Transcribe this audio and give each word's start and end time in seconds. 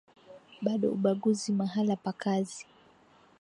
bado 0.65 0.87
ubaguzi 0.97 1.49
mahala 1.59 1.95
pa 2.03 2.13
kazi 2.21 2.61